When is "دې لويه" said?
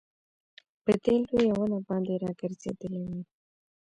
1.03-1.53